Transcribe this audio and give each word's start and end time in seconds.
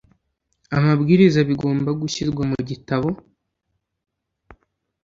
amabwiriza 0.77 1.39
bigomba 1.49 1.89
gushyirwa 2.01 2.43
mu 2.51 2.57
gitabo 2.69 3.09